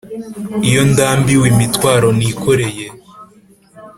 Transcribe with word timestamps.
iyo 0.67 0.81
ndambiwe 0.91 1.45
imitwaro 1.53 2.07
nikoreye, 2.17 2.85